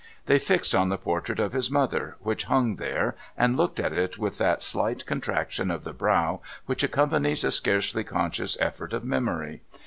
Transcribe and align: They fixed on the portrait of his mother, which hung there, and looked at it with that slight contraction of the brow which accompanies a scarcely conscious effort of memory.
They 0.25 0.39
fixed 0.39 0.73
on 0.73 0.89
the 0.89 0.97
portrait 0.97 1.39
of 1.39 1.53
his 1.53 1.69
mother, 1.69 2.15
which 2.21 2.45
hung 2.45 2.77
there, 2.77 3.13
and 3.37 3.55
looked 3.55 3.79
at 3.79 3.93
it 3.93 4.17
with 4.17 4.39
that 4.39 4.63
slight 4.63 5.05
contraction 5.05 5.69
of 5.69 5.83
the 5.83 5.93
brow 5.93 6.41
which 6.65 6.81
accompanies 6.81 7.43
a 7.43 7.51
scarcely 7.51 8.03
conscious 8.03 8.59
effort 8.59 8.93
of 8.93 9.03
memory. 9.03 9.61